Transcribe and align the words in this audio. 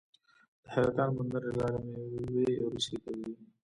د 0.63 0.65
حیرتان 0.73 1.09
بندر 1.17 1.41
له 1.47 1.53
لارې 1.59 1.79
میوې 2.17 2.49
روسیې 2.73 2.97
ته 3.03 3.11
ځي. 3.19 3.33